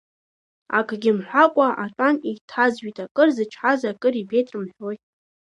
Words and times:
Акгьы 0.77 1.11
мҳәакәа 1.17 1.67
атәан 1.83 2.15
еиҭазжәит, 2.29 2.97
акыр 3.03 3.29
зычҳаз 3.35 3.81
акыр 3.91 4.13
ибеит 4.21 4.47
рымҳәои… 4.53 4.97